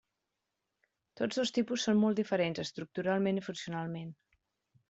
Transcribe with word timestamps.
Tots 1.21 1.39
dos 1.41 1.51
tipus 1.59 1.85
són 1.87 2.01
molt 2.05 2.21
diferents 2.21 2.63
estructuralment 2.65 3.43
i 3.43 3.47
funcionalment. 3.51 4.13